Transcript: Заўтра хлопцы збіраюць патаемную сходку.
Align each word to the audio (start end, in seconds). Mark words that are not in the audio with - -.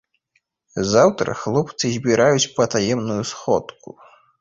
Заўтра 0.93 1.37
хлопцы 1.43 1.85
збіраюць 1.99 2.51
патаемную 2.59 3.23
сходку. 3.35 3.89